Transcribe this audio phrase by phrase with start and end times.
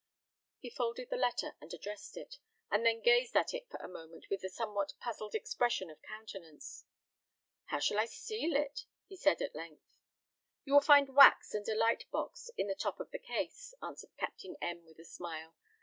[0.57, 2.39] He folded the letter, and addressed it,
[2.71, 6.85] and then gazed at it for a moment with a somewhat puzzled expression of countenance.
[7.65, 9.83] "How shall I seal it?" he said at length.
[10.63, 14.17] "You will find wax and a light box in the top of the case," answered
[14.17, 15.53] Captain M, with a smile.